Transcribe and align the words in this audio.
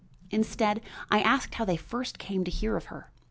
Instead 0.31 0.81
I 1.11 1.21
asked 1.21 1.53
how 1.53 1.65
they 1.65 1.77
first 1.77 2.17
came 2.17 2.43
to 2.43 2.49
hear 2.49 2.75
of 2.75 2.85
her. 2.85 3.11